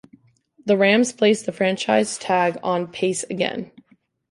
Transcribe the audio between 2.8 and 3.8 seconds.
Pace again.